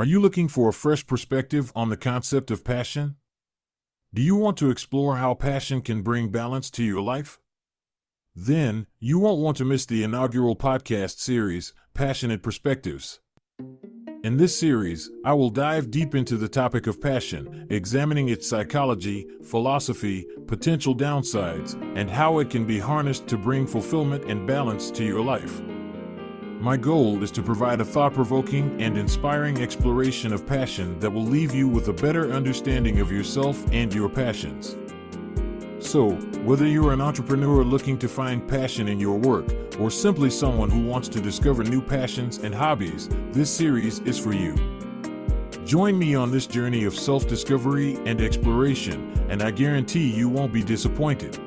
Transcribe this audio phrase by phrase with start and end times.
[0.00, 3.16] Are you looking for a fresh perspective on the concept of passion?
[4.14, 7.38] Do you want to explore how passion can bring balance to your life?
[8.34, 13.20] Then, you won't want to miss the inaugural podcast series, Passionate Perspectives.
[14.24, 19.26] In this series, I will dive deep into the topic of passion, examining its psychology,
[19.44, 25.04] philosophy, potential downsides, and how it can be harnessed to bring fulfillment and balance to
[25.04, 25.60] your life.
[26.60, 31.24] My goal is to provide a thought provoking and inspiring exploration of passion that will
[31.24, 34.76] leave you with a better understanding of yourself and your passions.
[35.78, 36.10] So,
[36.44, 39.46] whether you're an entrepreneur looking to find passion in your work,
[39.78, 44.34] or simply someone who wants to discover new passions and hobbies, this series is for
[44.34, 44.54] you.
[45.64, 50.52] Join me on this journey of self discovery and exploration, and I guarantee you won't
[50.52, 51.38] be disappointed.